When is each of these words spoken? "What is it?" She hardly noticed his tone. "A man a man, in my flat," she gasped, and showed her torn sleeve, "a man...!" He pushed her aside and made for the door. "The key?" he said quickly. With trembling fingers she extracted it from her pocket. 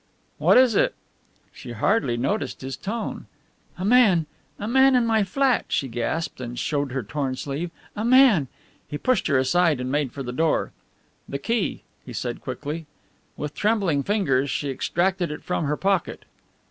"What 0.39 0.57
is 0.57 0.73
it?" 0.73 0.95
She 1.53 1.73
hardly 1.73 2.17
noticed 2.17 2.61
his 2.61 2.75
tone. 2.75 3.27
"A 3.77 3.85
man 3.85 4.25
a 4.57 4.67
man, 4.67 4.95
in 4.95 5.05
my 5.05 5.23
flat," 5.23 5.65
she 5.67 5.87
gasped, 5.87 6.41
and 6.41 6.57
showed 6.57 6.91
her 6.91 7.03
torn 7.03 7.35
sleeve, 7.35 7.69
"a 7.95 8.03
man...!" 8.03 8.47
He 8.87 8.97
pushed 8.97 9.27
her 9.27 9.37
aside 9.37 9.79
and 9.79 9.91
made 9.91 10.11
for 10.11 10.23
the 10.23 10.31
door. 10.33 10.71
"The 11.29 11.37
key?" 11.37 11.83
he 12.03 12.13
said 12.13 12.41
quickly. 12.41 12.87
With 13.37 13.53
trembling 13.53 14.01
fingers 14.01 14.49
she 14.49 14.71
extracted 14.71 15.29
it 15.29 15.43
from 15.43 15.65
her 15.65 15.77
pocket. 15.77 16.25